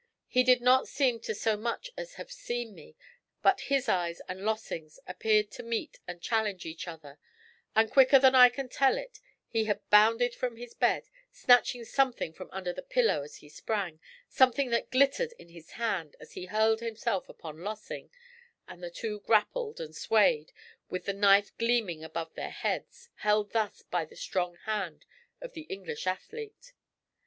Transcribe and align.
He 0.27 0.43
did 0.43 0.61
not 0.61 0.87
seem 0.87 1.19
to 1.19 1.35
so 1.35 1.55
much 1.55 1.91
as 1.95 2.15
have 2.15 2.31
seen 2.31 2.73
me, 2.73 2.95
but 3.43 3.61
his 3.69 3.87
eyes 3.87 4.19
and 4.27 4.41
Lossing's 4.43 4.99
appeared 5.05 5.51
to 5.51 5.61
meet 5.61 5.99
and 6.07 6.19
challenge 6.23 6.65
each 6.65 6.87
other, 6.87 7.19
and 7.75 7.87
quicker 7.91 8.17
than 8.17 8.33
I 8.33 8.49
can 8.49 8.67
tell 8.67 8.97
it 8.97 9.19
he 9.47 9.65
had 9.65 9.87
bounded 9.91 10.33
from 10.33 10.57
his 10.57 10.73
bed, 10.73 11.07
snatching 11.31 11.85
something 11.85 12.33
from 12.33 12.49
under 12.51 12.73
the 12.73 12.81
pillow 12.81 13.21
as 13.21 13.35
he 13.35 13.47
sprang 13.49 13.99
something 14.27 14.71
that 14.71 14.89
glittered 14.89 15.35
in 15.37 15.49
his 15.49 15.73
hand 15.73 16.15
as 16.19 16.31
he 16.33 16.47
hurled 16.47 16.79
himself 16.79 17.29
upon 17.29 17.61
Lossing, 17.63 18.09
and 18.67 18.81
the 18.81 18.89
two 18.89 19.19
grappled 19.19 19.79
and 19.79 19.95
swayed, 19.95 20.51
with 20.89 21.05
the 21.05 21.13
knife 21.13 21.55
gleaming 21.59 22.03
above 22.03 22.33
their 22.33 22.49
heads, 22.49 23.09
held 23.17 23.51
thus 23.51 23.83
by 23.83 24.05
the 24.05 24.15
strong 24.15 24.55
hand 24.65 25.05
of 25.41 25.53
the 25.53 25.67
English 25.69 26.07
athlete. 26.07 26.73